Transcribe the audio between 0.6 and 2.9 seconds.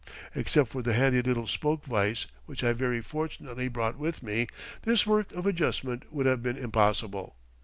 for the handy little spoke vice which I